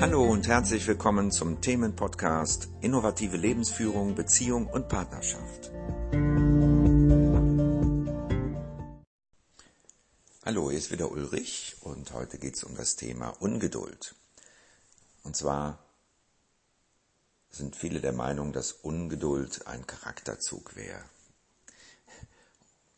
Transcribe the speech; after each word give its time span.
Hallo 0.00 0.24
und 0.24 0.48
herzlich 0.48 0.86
willkommen 0.86 1.30
zum 1.30 1.60
Themenpodcast 1.60 2.70
Innovative 2.80 3.36
Lebensführung, 3.36 4.14
Beziehung 4.14 4.66
und 4.66 4.88
Partnerschaft. 4.88 5.70
Hallo, 10.42 10.70
hier 10.70 10.78
ist 10.78 10.90
wieder 10.90 11.10
Ulrich 11.10 11.76
und 11.82 12.14
heute 12.14 12.38
geht 12.38 12.54
es 12.54 12.64
um 12.64 12.74
das 12.76 12.96
Thema 12.96 13.28
Ungeduld. 13.40 14.14
Und 15.22 15.36
zwar 15.36 15.84
sind 17.50 17.76
viele 17.76 18.00
der 18.00 18.14
Meinung, 18.14 18.54
dass 18.54 18.72
Ungeduld 18.72 19.66
ein 19.66 19.86
Charakterzug 19.86 20.76
wäre 20.76 21.04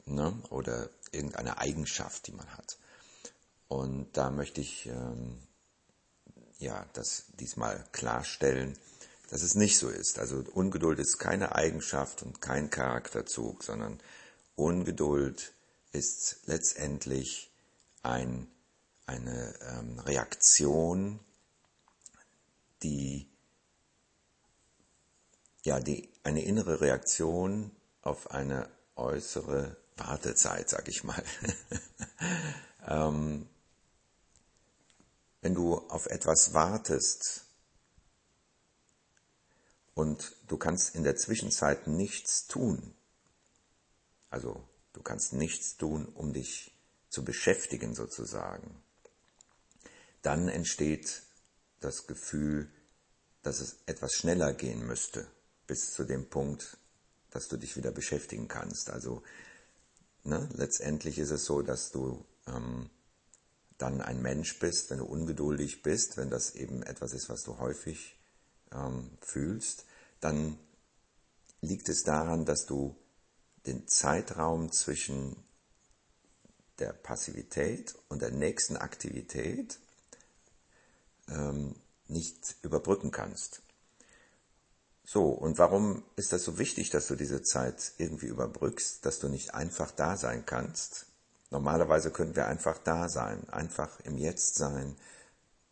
ne? 0.05 0.41
oder 0.51 0.89
irgendeine 1.11 1.59
Eigenschaft, 1.59 2.29
die 2.29 2.33
man 2.33 2.47
hat. 2.57 2.79
Und 3.67 4.17
da 4.17 4.31
möchte 4.31 4.61
ich 4.61 4.87
ähm, 4.87 5.41
ja 6.63 6.87
das 6.95 7.25
diesmal 7.41 7.85
klarstellen, 7.93 8.79
dass 9.31 9.43
es 9.43 9.55
nicht 9.55 9.79
so 9.79 9.89
ist. 9.89 10.19
Also 10.19 10.45
Ungeduld 10.53 10.99
ist 10.99 11.19
keine 11.19 11.55
Eigenschaft 11.55 12.23
und 12.23 12.41
kein 12.41 12.71
Charakterzug, 12.71 13.65
sondern 13.65 14.01
Ungeduld 14.57 15.53
ist 15.93 16.39
letztendlich 16.47 17.51
ein, 18.03 18.49
eine 19.07 19.55
ähm, 19.61 19.99
Reaktion, 20.01 21.21
die 22.83 23.29
ja 25.65 25.81
die 25.81 26.09
eine 26.25 26.43
innere 26.43 26.81
Reaktion 26.81 27.71
auf 28.03 28.31
eine 28.31 28.69
äußere 28.97 29.77
Wartezeit, 29.97 30.69
sag 30.69 30.89
ich 30.89 31.05
mal. 31.05 31.23
ähm, 32.87 33.49
wenn 35.43 35.55
du 35.55 35.77
auf 35.89 36.07
etwas 36.07 36.55
wartest 36.55 37.45
und 39.95 40.35
du 40.47 40.57
kannst 40.57 40.95
in 40.95 41.05
der 41.05 41.17
Zwischenzeit 41.17 41.89
nichts 41.89 42.47
tun, 42.47 42.95
also 44.31 44.67
du 44.95 45.03
kannst 45.03 45.35
nichts 45.35 45.77
tun, 45.77 46.07
um 46.07 46.33
dich 46.33 46.73
zu 47.11 47.25
beschäftigen 47.25 47.95
sozusagen, 47.95 48.83
dann 50.23 50.49
entsteht 50.49 51.23
das 51.81 52.07
Gefühl, 52.07 52.71
dass 53.43 53.61
es 53.61 53.79
etwas 53.87 54.13
schneller 54.13 54.55
gehen 54.55 54.87
müsste, 54.87 55.27
bis 55.67 55.93
zu 55.93 56.05
dem 56.05 56.31
Punkt, 56.31 56.79
dass 57.31 57.49
du 57.49 57.57
dich 57.57 57.77
wieder 57.77 57.91
beschäftigen 57.91 58.47
kannst. 58.47 58.91
Also 58.91 59.23
ne, 60.23 60.49
letztendlich 60.55 61.19
ist 61.19 61.31
es 61.31 61.45
so, 61.45 61.63
dass 61.63 61.91
du 61.91 62.25
ähm, 62.47 62.89
dann 63.79 64.01
ein 64.01 64.21
Mensch 64.23 64.59
bist, 64.59 64.91
wenn 64.91 64.99
du 64.99 65.05
ungeduldig 65.05 65.83
bist, 65.83 66.17
wenn 66.17 66.31
das 66.31 66.55
eben 66.55 66.83
etwas 66.83 67.13
ist, 67.13 67.29
was 67.29 67.43
du 67.43 67.59
häufig 67.59 68.17
ähm, 68.73 69.11
fühlst, 69.21 69.87
dann 70.21 70.59
liegt 71.61 71.89
es 71.89 72.03
daran, 72.03 72.45
dass 72.45 72.67
du 72.67 72.97
den 73.67 73.87
Zeitraum 73.87 74.73
zwischen 74.73 75.37
der 76.79 76.93
Passivität 76.93 77.95
und 78.09 78.23
der 78.23 78.31
nächsten 78.31 78.77
Aktivität 78.77 79.79
ähm, 81.29 81.77
nicht 82.09 82.57
überbrücken 82.63 83.11
kannst. 83.11 83.63
So, 85.05 85.29
und 85.29 85.59
warum 85.59 86.05
ist 86.17 86.33
das 86.33 86.45
so 86.45 86.59
wichtig, 86.59 86.91
dass 86.91 87.07
du 87.09 87.17
diese 87.17 87.43
Zeit 87.43 87.93
irgendwie 87.99 88.27
überbrückst, 88.27 89.05
dass 89.05 89.19
du 89.19 89.29
nicht 89.29 89.55
einfach 89.55 89.91
da 89.91 90.17
sein 90.17 90.47
kannst? 90.47 91.07
Normalerweise 91.53 92.11
könnten 92.11 92.35
wir 92.35 92.47
einfach 92.47 92.79
da 92.79 93.11
sein, 93.11 93.47
einfach 93.51 94.01
im 94.01 94.17
Jetzt 94.17 94.55
sein 94.55 94.97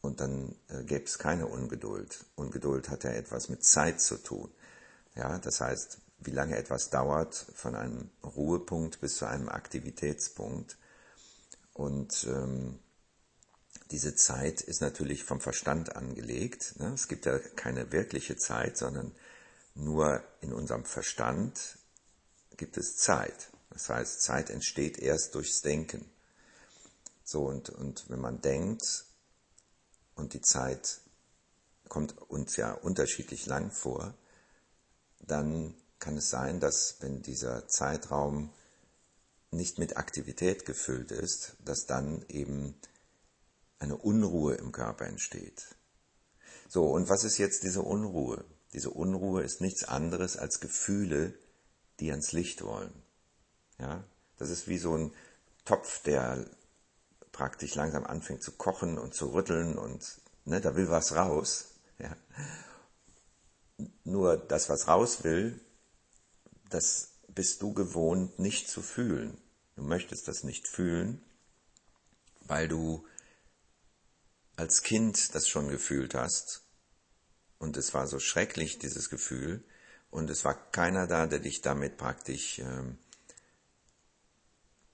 und 0.03 0.20
dann 0.20 0.55
äh, 0.69 0.84
gäbe 0.84 1.05
es 1.05 1.19
keine 1.19 1.47
Ungeduld. 1.47 2.27
Ungeduld 2.36 2.91
hat 2.91 3.05
ja 3.05 3.12
etwas 3.12 3.48
mit 3.48 3.64
Zeit 3.64 3.98
zu 3.98 4.19
tun. 4.19 4.53
Ja, 5.14 5.39
das 5.39 5.62
heißt, 5.62 5.98
wie 6.19 6.33
lange 6.33 6.57
etwas 6.57 6.90
dauert 6.90 7.35
von 7.55 7.74
einem 7.74 8.11
Ruhepunkt 8.23 9.01
bis 9.01 9.17
zu 9.17 9.24
einem 9.24 9.48
Aktivitätspunkt. 9.48 10.77
Und 11.73 12.27
ähm, 12.29 12.79
diese 13.90 14.14
Zeit 14.14 14.61
ist 14.61 14.83
natürlich 14.83 15.24
vom 15.24 15.40
Verstand 15.40 15.96
angelegt. 15.96 16.74
Ne? 16.79 16.92
Es 16.92 17.08
gibt 17.08 17.24
ja 17.24 17.39
keine 17.39 17.90
wirkliche 17.90 18.36
Zeit, 18.36 18.77
sondern 18.77 19.13
nur 19.74 20.23
in 20.42 20.52
unserem 20.52 20.85
Verstand 20.85 21.79
gibt 22.58 22.77
es 22.77 22.98
Zeit. 22.98 23.48
Das 23.70 23.89
heißt, 23.89 24.23
Zeit 24.23 24.51
entsteht 24.51 24.98
erst 24.98 25.35
durchs 25.35 25.63
Denken. 25.63 26.11
So, 27.25 27.45
und, 27.45 27.70
und 27.70 28.08
wenn 28.11 28.20
man 28.20 28.41
denkt 28.41 29.05
und 30.17 30.35
die 30.35 30.41
Zeit 30.41 31.01
kommt 31.89 32.19
uns 32.19 32.57
ja 32.57 32.73
unterschiedlich 32.73 33.47
lang 33.47 33.70
vor, 33.70 34.14
dann 35.20 35.75
kann 35.98 36.17
es 36.17 36.31
sein, 36.31 36.61
dass 36.61 36.97
wenn 37.01 37.23
dieser 37.23 37.69
Zeitraum 37.69 38.53
nicht 39.51 39.79
mit 39.79 39.97
Aktivität 39.97 40.64
gefüllt 40.64 41.11
ist, 41.11 41.57
dass 41.64 41.87
dann 41.87 42.25
eben 42.29 42.75
eine 43.79 43.97
Unruhe 43.97 44.55
im 44.55 44.73
Körper 44.73 45.07
entsteht. 45.07 45.77
So, 46.69 46.87
und 46.91 47.08
was 47.08 47.25
ist 47.25 47.39
jetzt 47.39 47.64
diese 47.64 47.83
Unruhe? 47.83 48.45
Diese 48.73 48.91
Unruhe 48.91 49.42
ist 49.42 49.61
nichts 49.61 49.85
anderes 49.85 50.37
als 50.37 50.61
Gefühle, 50.61 51.35
die 51.98 52.11
ans 52.11 52.33
Licht 52.33 52.63
wollen. 52.63 52.92
Ja, 53.80 54.05
das 54.39 54.51
ist 54.51 54.68
wie 54.68 54.79
so 54.79 54.96
ein 54.96 55.13
Topf, 55.64 56.02
der 56.02 56.46
praktisch 57.33 57.74
langsam 57.74 58.05
anfängt 58.05 58.42
zu 58.42 58.52
kochen 58.52 58.98
und 58.98 59.14
zu 59.14 59.33
rütteln 59.33 59.79
und 59.79 60.20
ne, 60.45 60.61
da 60.61 60.77
will 60.77 60.91
was 60.91 61.14
raus. 61.14 61.74
Ja. 61.98 62.17
Nur 64.05 64.36
das, 64.36 64.69
was 64.69 64.89
raus 64.89 65.24
will, 65.24 65.61
das 66.69 67.13
bist 67.29 67.63
du 67.63 67.73
gewohnt 67.73 68.39
nicht 68.39 68.69
zu 68.69 68.83
fühlen. 68.83 69.39
Du 69.77 69.83
möchtest 69.83 70.29
das 70.29 70.45
nicht 70.45 70.69
fühlen, 70.69 71.23
weil 72.42 72.69
du 72.69 73.07
als 74.57 74.83
Kind 74.83 75.35
das 75.35 75.48
schon 75.48 75.69
gefühlt 75.69 76.14
hast 76.14 76.63
und 77.58 77.77
es 77.77 77.95
war 77.95 78.07
so 78.07 78.19
schrecklich, 78.19 78.79
dieses 78.79 79.08
Gefühl, 79.08 79.63
und 80.11 80.29
es 80.29 80.45
war 80.45 80.55
keiner 80.73 81.07
da, 81.07 81.27
der 81.27 81.39
dich 81.39 81.63
damit 81.63 81.96
praktisch 81.96 82.58
ähm, 82.58 82.98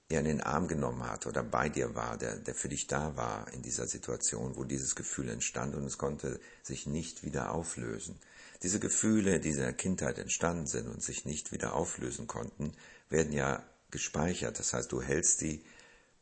ja, 0.09 0.19
in 0.19 0.25
den 0.25 0.41
Arm 0.41 0.67
genommen 0.67 1.03
hat 1.03 1.27
oder 1.27 1.43
bei 1.43 1.67
dir 1.67 1.95
war, 1.95 2.17
der, 2.17 2.37
der 2.37 2.55
für 2.55 2.69
dich 2.69 2.87
da 2.87 3.15
war 3.17 3.51
in 3.51 3.61
dieser 3.61 3.87
Situation, 3.87 4.55
wo 4.55 4.63
dieses 4.63 4.95
Gefühl 4.95 5.29
entstand 5.29 5.75
und 5.75 5.83
es 5.83 5.97
konnte 5.97 6.39
sich 6.63 6.87
nicht 6.87 7.23
wieder 7.23 7.51
auflösen. 7.51 8.17
Diese 8.63 8.79
Gefühle, 8.79 9.39
die 9.39 9.49
in 9.49 9.57
der 9.57 9.73
Kindheit 9.73 10.17
entstanden 10.17 10.65
sind 10.65 10.87
und 10.87 11.03
sich 11.03 11.25
nicht 11.25 11.51
wieder 11.51 11.73
auflösen 11.73 12.25
konnten, 12.25 12.73
werden 13.09 13.33
ja 13.33 13.63
gespeichert. 13.91 14.59
Das 14.59 14.73
heißt, 14.73 14.91
du 14.91 15.01
hältst 15.01 15.41
die 15.41 15.63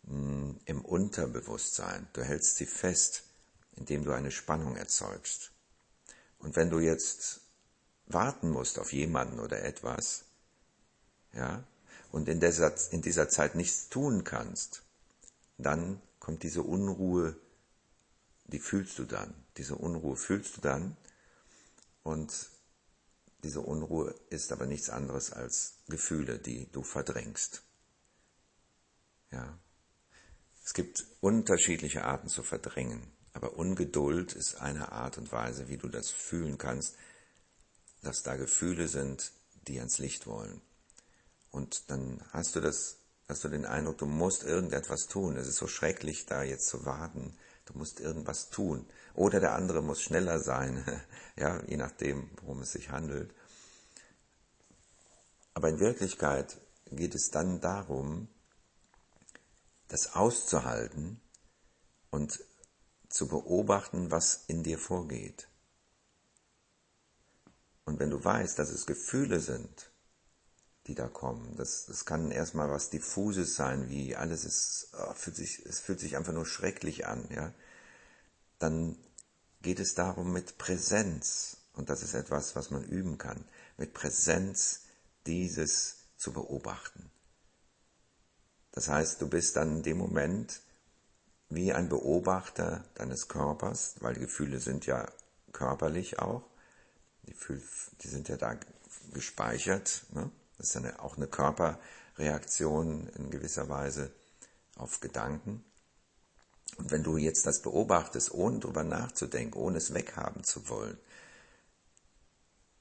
mh, 0.04 0.14
hm, 0.14 0.60
im 0.66 0.84
Unterbewusstsein, 0.84 2.08
du 2.14 2.24
hältst 2.24 2.58
sie 2.58 2.66
fest, 2.66 3.24
indem 3.76 4.04
du 4.04 4.12
eine 4.12 4.32
Spannung 4.32 4.76
erzeugst. 4.76 5.52
Und 6.40 6.56
wenn 6.56 6.70
du 6.70 6.80
jetzt 6.80 7.42
warten 8.08 8.50
musst 8.50 8.80
auf 8.80 8.94
jemanden 8.94 9.40
oder 9.40 9.64
etwas, 9.64 10.26
ja, 11.34 11.64
und 12.16 12.30
in 12.30 12.40
dieser, 12.40 12.74
in 12.94 13.02
dieser 13.02 13.28
Zeit 13.28 13.56
nichts 13.56 13.90
tun 13.90 14.24
kannst, 14.24 14.84
dann 15.58 16.02
kommt 16.20 16.44
diese 16.44 16.64
Unruhe, 16.64 17.36
die 18.46 18.60
fühlst 18.60 18.98
du 19.00 19.04
dann. 19.04 19.34
Diese 19.58 19.76
Unruhe 19.76 20.16
fühlst 20.16 20.56
du 20.56 20.62
dann 20.62 20.96
und 22.04 22.52
diese 23.44 23.60
Unruhe 23.60 24.16
ist 24.30 24.54
aber 24.54 24.66
nichts 24.66 24.90
anderes 24.90 25.34
als 25.34 25.74
Gefühle, 25.90 26.40
die 26.40 26.72
du 26.72 26.84
verdrängst. 26.84 27.64
Ja. 29.32 29.60
Es 30.64 30.74
gibt 30.74 31.06
unterschiedliche 31.20 32.06
Arten 32.06 32.30
zu 32.30 32.44
verdrängen. 32.44 33.12
Aber 33.34 33.58
Ungeduld 33.58 34.32
ist 34.32 34.62
eine 34.62 34.94
Art 34.94 35.18
und 35.18 35.34
Weise, 35.34 35.68
wie 35.68 35.78
du 35.78 35.90
das 35.90 36.12
fühlen 36.12 36.58
kannst, 36.58 36.96
dass 38.04 38.24
da 38.24 38.38
Gefühle 38.38 38.88
sind, 38.88 39.34
die 39.68 39.80
ans 39.80 39.98
Licht 39.98 40.28
wollen. 40.28 40.62
Und 41.56 41.90
dann 41.90 42.22
hast 42.34 42.58
du 42.58 42.60
das, 42.60 42.98
hast 43.30 43.46
du 43.46 43.48
den 43.48 43.66
Eindruck, 43.66 44.00
du 44.00 44.06
musst 44.06 44.44
irgendetwas 44.44 45.08
tun. 45.08 45.38
Es 45.38 45.48
ist 45.48 45.56
so 45.56 45.68
schrecklich, 45.68 46.26
da 46.26 46.44
jetzt 46.44 46.68
zu 46.68 46.86
warten. 46.86 47.34
Du 47.64 47.78
musst 47.78 48.02
irgendwas 48.02 48.50
tun. 48.50 48.86
Oder 49.14 49.40
der 49.40 49.56
andere 49.56 49.82
muss 49.82 50.02
schneller 50.02 50.40
sein. 50.40 50.84
ja, 51.38 51.64
je 51.64 51.78
nachdem, 51.78 52.30
worum 52.42 52.62
es 52.62 52.74
sich 52.74 52.90
handelt. 52.90 53.34
Aber 55.54 55.70
in 55.70 55.80
Wirklichkeit 55.80 56.58
geht 56.92 57.16
es 57.16 57.32
dann 57.32 57.62
darum, 57.62 58.28
das 59.88 60.14
auszuhalten 60.14 61.22
und 62.10 62.44
zu 63.08 63.30
beobachten, 63.30 64.12
was 64.12 64.44
in 64.48 64.62
dir 64.62 64.78
vorgeht. 64.78 65.48
Und 67.86 68.02
wenn 68.02 68.10
du 68.10 68.22
weißt, 68.22 68.60
dass 68.60 68.72
es 68.72 68.86
Gefühle 68.86 69.40
sind, 69.40 69.95
die 70.88 70.96
da 70.96 71.08
kommen, 71.08 71.56
das, 71.58 71.86
das 71.88 72.06
kann 72.06 72.32
erstmal 72.32 72.70
was 72.70 72.90
diffuses 72.90 73.56
sein, 73.56 73.90
wie 73.90 74.16
alles 74.16 74.46
ist, 74.46 74.90
oh, 74.94 75.14
fühlt 75.14 75.36
sich, 75.36 75.66
es 75.66 75.80
fühlt 75.80 76.00
sich 76.00 76.16
einfach 76.16 76.34
nur 76.34 76.46
schrecklich 76.46 77.08
an, 77.08 77.28
ja, 77.32 77.54
dann 78.60 78.96
geht 79.62 79.80
es 79.80 79.96
darum, 79.96 80.32
mit 80.32 80.58
Präsenz, 80.58 81.58
und 81.74 81.90
das 81.90 82.04
ist 82.04 82.14
etwas, 82.14 82.56
was 82.56 82.70
man 82.70 82.84
üben 82.84 83.18
kann, 83.18 83.44
mit 83.78 83.94
Präsenz 83.94 84.82
dieses 85.26 85.98
zu 86.18 86.32
beobachten. 86.34 87.10
Das 88.72 88.88
heißt, 88.88 89.22
du 89.22 89.28
bist 89.28 89.56
dann 89.56 89.78
in 89.78 89.84
dem 89.84 89.98
Moment 89.98 90.62
wie 91.50 91.74
ein 91.74 91.90
Beobachter 91.90 92.84
deines 92.96 93.28
Körpers, 93.28 93.96
weil 94.02 94.14
die 94.14 94.22
Gefühle 94.22 94.60
sind 94.60 94.86
ja 94.86 95.12
körperlich 95.52 96.20
auch, 96.20 96.44
die, 97.24 97.36
die 98.02 98.08
sind 98.08 98.28
ja 98.28 98.38
da 98.38 98.60
gespeichert, 99.14 100.06
ne? 100.12 100.30
Das 100.58 100.70
ist 100.70 100.78
eine, 100.78 101.00
auch 101.02 101.18
eine 101.18 101.28
Körperreaktion 101.28 103.08
in 103.10 103.30
gewisser 103.30 103.70
Weise 103.70 104.12
auf 104.76 105.00
Gedanken. 105.00 105.64
Und 106.78 106.92
wenn 106.92 107.04
du 107.04 107.18
jetzt 107.18 107.46
das 107.46 107.62
beobachtest, 107.62 108.34
ohne 108.34 108.60
darüber 108.60 108.84
nachzudenken, 108.84 109.58
ohne 109.58 109.78
es 109.78 109.94
weghaben 109.94 110.44
zu 110.44 110.68
wollen, 110.70 110.98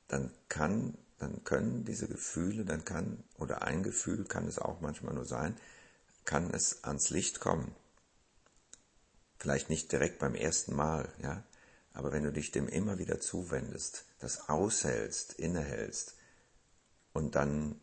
dann 0.08 0.30
kann, 0.48 0.96
dann 1.18 1.44
können 1.44 1.84
diese 1.84 2.08
Gefühle, 2.08 2.64
dann 2.64 2.84
kann, 2.84 3.22
oder 3.38 3.62
ein 3.62 3.82
Gefühl 3.82 4.24
kann 4.24 4.46
es 4.46 4.58
auch 4.58 4.80
manchmal 4.80 5.14
nur 5.14 5.24
sein, 5.24 5.56
kann 6.24 6.50
es 6.52 6.84
ans 6.84 7.10
Licht 7.10 7.40
kommen. 7.40 7.74
Vielleicht 9.38 9.68
nicht 9.68 9.92
direkt 9.92 10.18
beim 10.18 10.34
ersten 10.34 10.74
Mal, 10.74 11.08
ja, 11.22 11.42
aber 11.92 12.12
wenn 12.12 12.24
du 12.24 12.32
dich 12.32 12.50
dem 12.50 12.66
immer 12.68 12.98
wieder 12.98 13.20
zuwendest, 13.20 14.04
das 14.18 14.48
aushältst, 14.48 15.34
innehältst 15.34 16.16
und 17.14 17.36
dann 17.36 17.80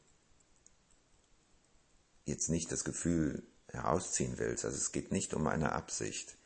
jetzt 2.25 2.49
nicht 2.49 2.71
das 2.71 2.83
Gefühl 2.83 3.43
herausziehen 3.69 4.37
willst, 4.37 4.65
also 4.65 4.77
es 4.77 4.91
geht 4.91 5.11
nicht 5.11 5.33
um 5.33 5.47
eine 5.47 5.71
Absicht. 5.71 6.37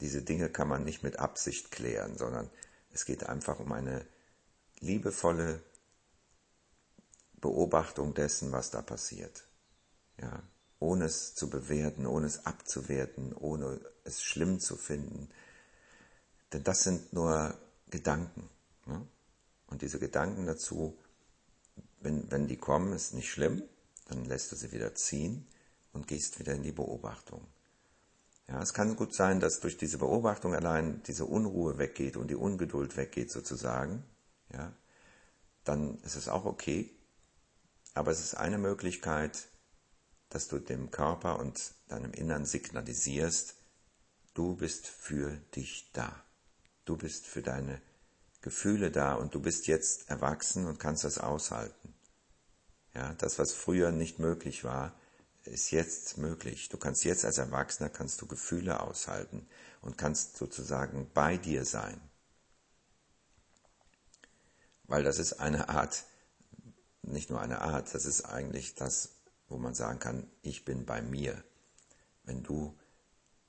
Diese 0.00 0.22
Dinge 0.22 0.50
kann 0.50 0.68
man 0.68 0.84
nicht 0.84 1.02
mit 1.02 1.18
Absicht 1.18 1.70
klären, 1.70 2.18
sondern 2.18 2.50
es 2.90 3.04
geht 3.04 3.28
einfach 3.28 3.60
um 3.60 3.70
eine 3.72 4.04
liebevolle 4.80 5.62
Beobachtung 7.34 8.14
dessen, 8.14 8.52
was 8.52 8.70
da 8.70 8.82
passiert. 8.82 9.44
Ja, 10.20 10.42
ohne 10.78 11.04
es 11.04 11.34
zu 11.34 11.50
bewerten, 11.50 12.06
ohne 12.06 12.26
es 12.26 12.46
abzuwerten, 12.46 13.34
ohne 13.34 13.80
es 14.04 14.22
schlimm 14.22 14.60
zu 14.60 14.76
finden. 14.76 15.28
Denn 16.52 16.64
das 16.64 16.82
sind 16.82 17.12
nur 17.12 17.54
Gedanken. 17.88 18.48
Ne? 18.86 19.06
Und 19.66 19.82
diese 19.82 19.98
Gedanken 19.98 20.46
dazu, 20.46 20.98
wenn, 22.06 22.30
wenn 22.30 22.46
die 22.46 22.56
kommen, 22.56 22.92
ist 22.92 23.14
nicht 23.14 23.30
schlimm, 23.30 23.62
dann 24.08 24.24
lässt 24.24 24.52
du 24.52 24.56
sie 24.56 24.70
wieder 24.70 24.94
ziehen 24.94 25.44
und 25.92 26.06
gehst 26.06 26.38
wieder 26.38 26.54
in 26.54 26.62
die 26.62 26.72
Beobachtung. 26.72 27.44
Ja, 28.48 28.62
es 28.62 28.72
kann 28.72 28.94
gut 28.94 29.12
sein, 29.12 29.40
dass 29.40 29.58
durch 29.58 29.76
diese 29.76 29.98
Beobachtung 29.98 30.54
allein 30.54 31.02
diese 31.02 31.24
Unruhe 31.24 31.78
weggeht 31.78 32.16
und 32.16 32.28
die 32.28 32.36
Ungeduld 32.36 32.96
weggeht 32.96 33.32
sozusagen. 33.32 34.04
Ja, 34.52 34.72
dann 35.64 35.98
ist 36.02 36.14
es 36.14 36.28
auch 36.28 36.44
okay. 36.44 36.88
Aber 37.94 38.12
es 38.12 38.20
ist 38.20 38.36
eine 38.36 38.58
Möglichkeit, 38.58 39.48
dass 40.28 40.46
du 40.46 40.60
dem 40.60 40.92
Körper 40.92 41.40
und 41.40 41.72
deinem 41.88 42.12
Innern 42.12 42.44
signalisierst, 42.44 43.56
du 44.34 44.54
bist 44.54 44.86
für 44.86 45.32
dich 45.56 45.90
da. 45.92 46.22
Du 46.84 46.96
bist 46.96 47.26
für 47.26 47.42
deine 47.42 47.80
Gefühle 48.42 48.92
da 48.92 49.14
und 49.14 49.34
du 49.34 49.40
bist 49.40 49.66
jetzt 49.66 50.08
erwachsen 50.08 50.66
und 50.66 50.78
kannst 50.78 51.02
das 51.02 51.18
aushalten. 51.18 51.85
Ja, 52.96 53.12
das, 53.12 53.38
was 53.38 53.52
früher 53.52 53.92
nicht 53.92 54.18
möglich 54.18 54.64
war, 54.64 54.98
ist 55.44 55.70
jetzt 55.70 56.16
möglich. 56.16 56.70
Du 56.70 56.78
kannst 56.78 57.04
jetzt 57.04 57.26
als 57.26 57.36
Erwachsener 57.36 57.90
kannst 57.90 58.22
du 58.22 58.26
Gefühle 58.26 58.80
aushalten 58.80 59.46
und 59.82 59.98
kannst 59.98 60.38
sozusagen 60.38 61.10
bei 61.12 61.36
dir 61.36 61.66
sein. 61.66 62.00
Weil 64.84 65.04
das 65.04 65.18
ist 65.18 65.34
eine 65.34 65.68
Art, 65.68 66.04
nicht 67.02 67.28
nur 67.28 67.42
eine 67.42 67.60
Art, 67.60 67.94
das 67.94 68.06
ist 68.06 68.24
eigentlich 68.24 68.76
das, 68.76 69.10
wo 69.48 69.58
man 69.58 69.74
sagen 69.74 69.98
kann, 69.98 70.30
ich 70.40 70.64
bin 70.64 70.86
bei 70.86 71.02
mir. 71.02 71.44
Wenn 72.24 72.42
du 72.42 72.78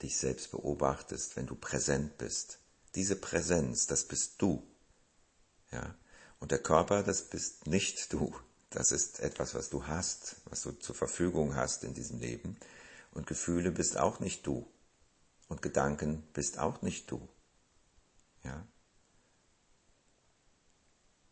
dich 0.01 0.17
selbst 0.17 0.51
beobachtest, 0.51 1.37
wenn 1.37 1.47
du 1.47 1.55
präsent 1.55 2.17
bist. 2.17 2.59
Diese 2.95 3.15
Präsenz, 3.15 3.87
das 3.87 4.03
bist 4.03 4.41
du. 4.41 4.67
Ja? 5.71 5.95
Und 6.41 6.51
der 6.51 6.61
Körper, 6.61 7.01
das 7.01 7.29
bist 7.29 7.65
nicht 7.65 8.11
du. 8.11 8.35
Das 8.69 8.91
ist 8.91 9.19
etwas, 9.21 9.55
was 9.55 9.69
du 9.69 9.87
hast, 9.87 10.37
was 10.45 10.61
du 10.61 10.71
zur 10.71 10.95
Verfügung 10.95 11.55
hast 11.55 11.83
in 11.83 11.93
diesem 11.93 12.19
Leben. 12.19 12.57
Und 13.11 13.27
Gefühle 13.27 13.71
bist 13.71 13.97
auch 13.97 14.19
nicht 14.19 14.45
du. 14.45 14.67
Und 15.47 15.61
Gedanken 15.61 16.23
bist 16.33 16.59
auch 16.59 16.81
nicht 16.81 17.09
du. 17.09 17.27
Ja? 18.43 18.67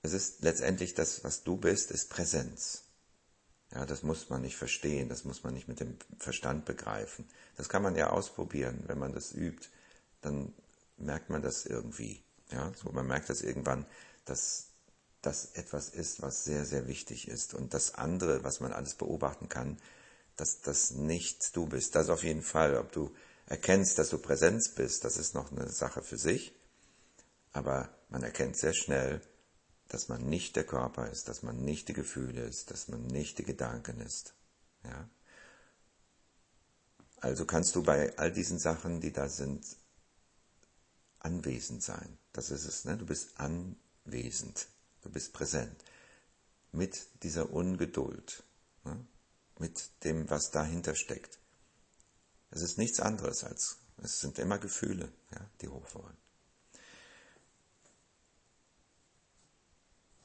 Es 0.02 0.14
ist 0.14 0.44
letztendlich 0.44 0.94
das, 0.94 1.24
was 1.24 1.44
du 1.44 1.58
bist, 1.58 1.92
ist 1.92 2.10
Präsenz. 2.10 2.84
Ja, 3.72 3.86
das 3.86 4.04
muss 4.04 4.30
man 4.30 4.42
nicht 4.42 4.56
verstehen, 4.56 5.10
das 5.10 5.26
muss 5.26 5.44
man 5.44 5.54
nicht 5.54 5.68
mit 5.68 5.80
dem 5.80 5.98
Verstand 6.20 6.66
begreifen. 6.66 7.28
Das 7.58 7.68
kann 7.68 7.82
man 7.82 7.96
ja 7.96 8.12
ausprobieren, 8.12 8.84
wenn 8.88 9.00
man 9.00 9.12
das 9.12 9.34
übt, 9.34 9.68
dann 10.22 10.54
merkt 10.98 11.30
man 11.30 11.42
das 11.42 11.66
irgendwie. 11.66 12.24
Ja, 12.52 12.72
so 12.76 12.92
man 12.92 13.08
merkt 13.08 13.30
das 13.30 13.42
irgendwann, 13.42 13.86
dass 14.26 14.68
das 15.25 15.51
etwas 15.54 15.89
ist, 15.89 16.22
was 16.22 16.44
sehr, 16.44 16.66
sehr 16.66 16.88
wichtig 16.88 17.27
ist. 17.27 17.54
Und 17.54 17.74
das 17.74 17.95
andere, 17.95 18.44
was 18.44 18.60
man 18.60 18.74
alles 18.74 18.95
beobachten 18.95 19.50
kann, 19.50 19.77
dass 20.36 20.62
das 20.62 20.92
nicht 20.92 21.56
du 21.56 21.66
bist. 21.66 21.95
Das 21.95 22.10
auf 22.10 22.24
jeden 22.24 22.42
Fall. 22.42 22.77
Ob 22.77 22.92
du 22.92 23.13
erkennst, 23.48 23.98
dass 23.98 24.10
du 24.10 24.18
Präsenz 24.18 24.69
bist, 24.69 25.04
das 25.04 25.18
ist 25.18 25.33
noch 25.33 25.51
eine 25.51 25.69
Sache 25.69 26.01
für 26.01 26.18
sich. 26.18 26.54
Aber 27.54 27.89
man 28.10 28.24
erkennt 28.24 28.57
sehr 28.57 28.74
schnell, 28.74 29.22
dass 29.88 30.10
man 30.10 30.27
nicht 30.27 30.56
der 30.56 30.66
Körper 30.66 31.10
ist, 31.10 31.30
dass 31.30 31.44
man 31.44 31.63
nicht 31.63 31.88
die 31.88 31.94
Gefühle 31.94 32.44
ist, 32.44 32.72
dass 32.72 32.88
man 32.88 33.06
nicht 33.07 33.38
die 33.38 33.44
Gedanken 33.44 34.01
ist. 34.01 34.33
Ja? 34.83 35.10
Also 37.22 37.45
kannst 37.45 37.75
du 37.75 37.83
bei 37.83 38.18
all 38.18 38.31
diesen 38.31 38.60
Sachen, 38.60 39.00
die 39.00 39.12
da 39.12 39.30
sind, 39.30 39.66
anwesend 41.19 41.81
sein. 41.83 42.18
Das 42.33 42.51
ist 42.51 42.66
es. 42.66 42.86
Ne? 42.86 42.98
Du 42.98 43.06
bist 43.06 43.39
anwesend, 43.39 44.68
du 45.06 45.12
bist 45.12 45.34
präsent 45.34 45.84
mit 46.72 47.07
dieser 47.24 47.52
Ungeduld, 47.52 48.44
ne? 48.84 49.06
mit 49.60 50.04
dem, 50.04 50.30
was 50.30 50.52
dahinter 50.52 50.96
steckt. 50.96 51.40
Es 52.50 52.62
ist 52.62 52.78
nichts 52.78 53.00
anderes 53.00 53.44
als, 53.44 53.78
es 53.98 54.19
sind 54.19 54.40
immer 54.40 54.57
Gefühle, 54.57 55.12
ja, 55.31 55.50
die 55.62 55.69
hochwollen. 55.69 56.18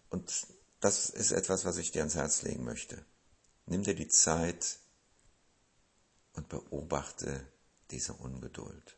Und 0.09 0.47
das 0.81 1.11
ist 1.11 1.31
etwas, 1.31 1.64
was 1.64 1.76
ich 1.76 1.93
dir 1.93 2.00
ans 2.00 2.16
Herz 2.16 2.43
legen 2.43 2.64
möchte. 2.64 3.04
Nimm 3.66 3.85
dir 3.85 3.95
die 3.95 4.09
Zeit 4.09 4.78
und 6.33 6.49
beobachte 6.49 7.47
diese 7.90 8.14
Ungeduld. 8.14 8.97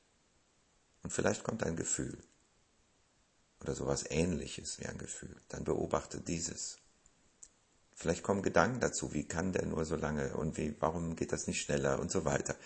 Und 1.02 1.12
vielleicht 1.12 1.44
kommt 1.44 1.64
ein 1.64 1.76
Gefühl 1.76 2.22
oder 3.62 3.74
sowas 3.74 4.04
ähnliches 4.10 4.80
wie 4.80 4.86
ein 4.86 4.98
Gefühl. 4.98 5.36
Dann 5.48 5.64
beobachte 5.64 6.20
dieses. 6.20 6.78
Vielleicht 7.94 8.22
kommen 8.22 8.42
Gedanken 8.42 8.80
dazu, 8.80 9.12
wie 9.12 9.24
kann 9.24 9.52
der 9.52 9.64
nur 9.66 9.84
so 9.84 9.96
lange 9.96 10.34
und 10.34 10.56
wie, 10.56 10.74
warum 10.80 11.14
geht 11.14 11.32
das 11.32 11.46
nicht 11.46 11.62
schneller 11.62 12.00
und 12.00 12.10
so 12.10 12.24
weiter. 12.24 12.56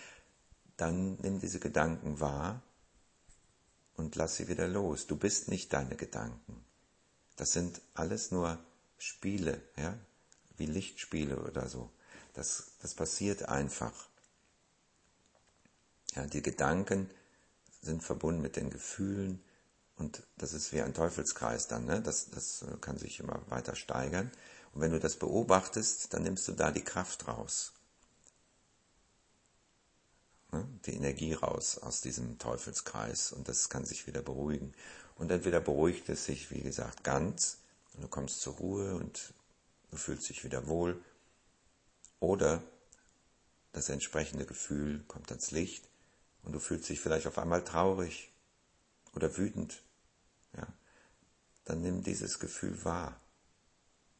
Dann 0.77 1.15
nimm 1.21 1.39
diese 1.39 1.59
Gedanken 1.59 2.19
wahr 2.19 2.63
und 3.95 4.15
lass 4.15 4.35
sie 4.35 4.47
wieder 4.47 4.67
los. 4.67 5.05
Du 5.05 5.15
bist 5.15 5.47
nicht 5.49 5.73
deine 5.73 5.95
Gedanken. 5.95 6.65
Das 7.35 7.51
sind 7.51 7.81
alles 7.93 8.31
nur 8.31 8.57
Spiele, 8.97 9.61
ja, 9.75 9.97
wie 10.57 10.65
Lichtspiele 10.65 11.37
oder 11.37 11.69
so. 11.69 11.91
Das, 12.33 12.71
das 12.81 12.95
passiert 12.95 13.43
einfach. 13.43 13.93
Ja, 16.15 16.25
die 16.25 16.41
Gedanken 16.41 17.11
sind 17.81 18.03
verbunden 18.03 18.41
mit 18.41 18.55
den 18.55 18.71
Gefühlen 18.71 19.43
und 19.97 20.23
das 20.37 20.53
ist 20.53 20.73
wie 20.73 20.81
ein 20.81 20.93
Teufelskreis 20.93 21.67
dann, 21.67 21.85
ne? 21.85 22.01
das, 22.01 22.29
das 22.29 22.65
kann 22.81 22.97
sich 22.97 23.19
immer 23.19 23.41
weiter 23.49 23.75
steigern. 23.75 24.31
Und 24.73 24.81
wenn 24.81 24.91
du 24.91 24.99
das 24.99 25.15
beobachtest, 25.15 26.13
dann 26.13 26.23
nimmst 26.23 26.47
du 26.47 26.51
da 26.51 26.71
die 26.71 26.83
Kraft 26.83 27.27
raus, 27.27 27.73
ne? 30.51 30.67
die 30.85 30.93
Energie 30.93 31.33
raus 31.33 31.79
aus 31.79 32.01
diesem 32.01 32.37
Teufelskreis 32.37 33.31
und 33.31 33.47
das 33.47 33.69
kann 33.69 33.85
sich 33.85 34.05
wieder 34.05 34.21
beruhigen. 34.21 34.73
Und 35.15 35.31
entweder 35.31 35.59
beruhigt 35.59 36.09
es 36.09 36.25
sich, 36.25 36.51
wie 36.51 36.61
gesagt, 36.61 37.03
ganz 37.03 37.57
und 37.95 38.03
du 38.03 38.07
kommst 38.07 38.41
zur 38.41 38.53
Ruhe 38.55 38.95
und 38.95 39.33
du 39.89 39.97
fühlst 39.97 40.29
dich 40.29 40.43
wieder 40.43 40.67
wohl. 40.67 41.03
Oder 42.19 42.61
das 43.73 43.89
entsprechende 43.89 44.45
Gefühl 44.45 45.03
kommt 45.07 45.31
ans 45.31 45.51
Licht 45.51 45.89
und 46.43 46.53
du 46.53 46.59
fühlst 46.59 46.87
dich 46.89 46.99
vielleicht 46.99 47.25
auf 47.25 47.39
einmal 47.39 47.63
traurig 47.63 48.31
oder 49.13 49.37
wütend. 49.37 49.81
Ja, 50.55 50.67
dann 51.65 51.81
nimm 51.81 52.03
dieses 52.03 52.39
Gefühl 52.39 52.83
wahr. 52.85 53.19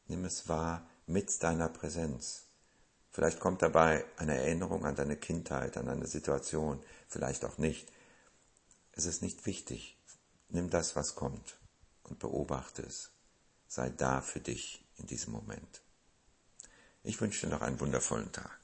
Nimm 0.06 0.24
es 0.24 0.48
wahr 0.48 0.88
mit 1.06 1.42
deiner 1.42 1.68
Präsenz. 1.68 2.44
Vielleicht 3.10 3.40
kommt 3.40 3.62
dabei 3.62 4.04
eine 4.16 4.36
Erinnerung 4.36 4.84
an 4.84 4.94
deine 4.94 5.16
Kindheit, 5.16 5.76
an 5.76 5.88
eine 5.88 6.06
Situation, 6.06 6.82
vielleicht 7.08 7.44
auch 7.44 7.58
nicht. 7.58 7.90
Es 8.92 9.06
ist 9.06 9.22
nicht 9.22 9.46
wichtig. 9.46 9.98
Nimm 10.48 10.70
das, 10.70 10.96
was 10.96 11.14
kommt 11.14 11.58
und 12.04 12.18
beobachte 12.18 12.82
es. 12.82 13.10
Sei 13.66 13.90
da 13.90 14.20
für 14.20 14.40
dich 14.40 14.84
in 14.96 15.06
diesem 15.06 15.32
Moment. 15.32 15.82
Ich 17.02 17.20
wünsche 17.20 17.46
dir 17.46 17.52
noch 17.52 17.62
einen 17.62 17.80
wundervollen 17.80 18.32
Tag. 18.32 18.57